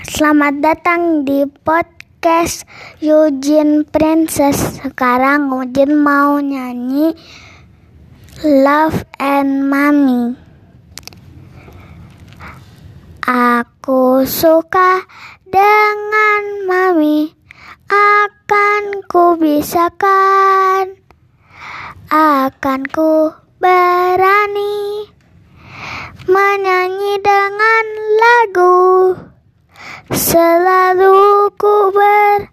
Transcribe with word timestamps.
Selamat 0.00 0.64
datang 0.64 1.28
di 1.28 1.44
podcast 1.44 2.64
Eugene 3.04 3.84
Princess. 3.84 4.80
Sekarang 4.80 5.52
Eugene 5.52 5.92
mau 5.92 6.40
nyanyi 6.40 7.12
Love 8.40 9.04
and 9.20 9.68
Mommy. 9.68 10.32
Aku 13.28 14.24
suka 14.24 15.04
dengan 15.44 16.64
Mami. 16.64 17.36
Akan 17.92 19.04
ku 19.04 19.36
bisakan. 19.36 20.96
Akan 22.08 22.88
ku 22.88 23.36
berani 23.60 24.69
Selalu 30.10 31.54
ku 31.54 31.94
berharap 31.94 32.50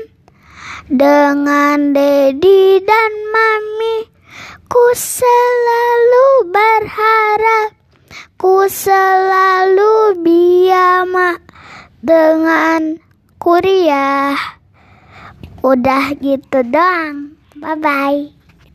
dengan 0.88 1.92
Dedi 1.92 2.80
dan 2.84 3.12
Mami. 3.28 4.08
Ku 4.72 4.84
selalu 4.96 6.48
berharap, 6.48 7.76
ku 8.40 8.64
selalu 8.72 10.16
biama 10.24 11.36
dengan 12.00 12.96
kuliah. 13.42 14.38
Udah 15.66 16.14
gitu 16.22 16.62
doang. 16.62 17.34
Bye 17.58 17.78
bye. 17.82 18.41